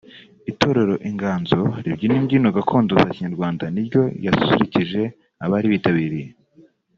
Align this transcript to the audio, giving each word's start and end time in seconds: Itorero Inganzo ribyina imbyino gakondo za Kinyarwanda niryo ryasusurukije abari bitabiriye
Itorero 0.51 0.95
Inganzo 1.09 1.59
ribyina 1.83 2.13
imbyino 2.21 2.47
gakondo 2.57 2.91
za 3.01 3.09
Kinyarwanda 3.13 3.63
niryo 3.73 4.01
ryasusurukije 4.17 5.01
abari 5.43 5.67
bitabiriye 5.73 6.29